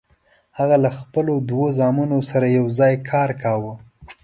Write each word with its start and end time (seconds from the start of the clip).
هغه 0.57 0.75
له 0.83 0.89
خپلو 0.99 1.33
دوو 1.49 1.65
زامنو 1.77 2.19
سره 2.31 2.45
یوځای 2.59 2.93
کار 3.09 3.29
کاوه. 3.43 3.73